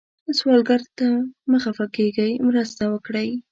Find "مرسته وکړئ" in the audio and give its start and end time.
2.47-3.29